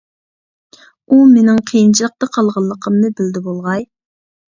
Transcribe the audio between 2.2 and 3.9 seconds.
قالغانلىقىمنى بىلدى بولغاي.